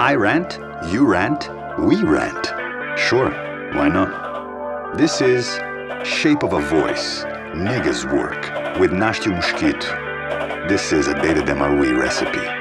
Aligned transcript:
I 0.00 0.14
rant, 0.14 0.58
you 0.90 1.06
rant, 1.06 1.50
we 1.78 2.02
rant. 2.02 2.46
Sure, 2.98 3.30
why 3.74 3.88
not? 3.88 4.96
This 4.96 5.20
is 5.20 5.46
Shape 6.02 6.42
of 6.42 6.52
a 6.52 6.60
Voice, 6.60 7.22
Niggas 7.54 8.10
Work, 8.12 8.80
with 8.80 8.90
Nastio 8.90 9.36
Mosquito. 9.36 10.66
This 10.66 10.92
is 10.92 11.06
a 11.06 11.14
Data 11.14 11.44
de 11.44 11.52
Marui 11.52 11.96
recipe. 11.96 12.57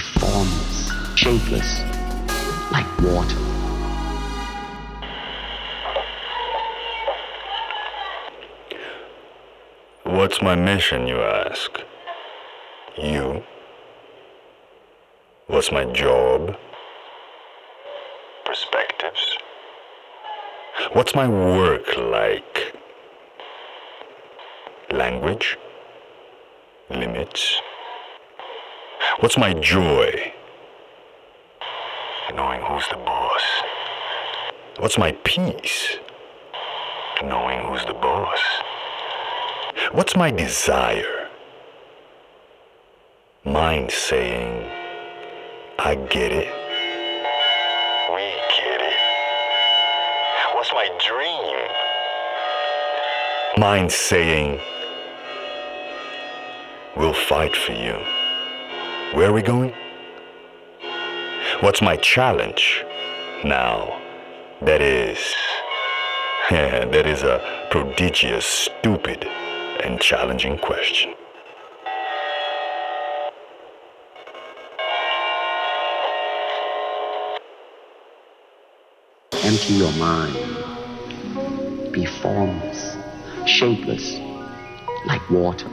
Formless, 0.00 0.90
shapeless, 1.14 1.80
like 2.72 2.86
water. 3.00 3.36
What's 10.04 10.42
my 10.42 10.54
mission, 10.54 11.06
you 11.06 11.20
ask? 11.20 11.80
You? 12.96 13.42
What's 15.46 15.72
my 15.72 15.84
job? 15.84 16.56
Perspectives. 18.44 19.38
What's 20.92 21.14
my 21.14 21.28
work 21.28 21.96
like? 21.96 22.74
Language? 24.90 25.56
Limits? 26.90 27.60
What's 29.20 29.36
my 29.36 29.52
joy? 29.52 30.32
Knowing 32.34 32.62
who's 32.62 32.88
the 32.88 32.96
boss. 32.96 33.42
What's 34.78 34.96
my 34.96 35.12
peace? 35.24 35.98
Knowing 37.22 37.66
who's 37.66 37.84
the 37.84 37.92
boss. 37.92 38.38
What's 39.92 40.16
my 40.16 40.30
desire? 40.30 41.28
Mind 43.44 43.90
saying, 43.90 44.66
I 45.78 45.96
get 45.96 46.32
it. 46.32 46.48
We 48.14 48.24
get 48.56 48.80
it. 48.80 48.96
What's 50.54 50.72
my 50.72 50.88
dream? 51.06 51.68
Mind 53.58 53.92
saying, 53.92 54.58
we'll 56.96 57.12
fight 57.12 57.54
for 57.54 57.72
you. 57.72 57.98
Where 59.12 59.30
are 59.30 59.32
we 59.32 59.42
going? 59.42 59.74
What's 61.58 61.82
my 61.82 61.96
challenge? 61.96 62.84
Now, 63.44 64.00
that 64.62 64.80
is. 64.80 65.18
Yeah, 66.48 66.84
that 66.92 67.06
is 67.06 67.24
a 67.24 67.66
prodigious, 67.72 68.46
stupid, 68.46 69.24
and 69.82 70.00
challenging 70.00 70.58
question. 70.58 71.14
Empty 79.32 79.74
your 79.74 79.92
mind. 79.94 80.34
Be 81.92 82.06
formless, 82.06 82.96
shapeless, 83.44 84.20
like 85.04 85.28
water. 85.28 85.68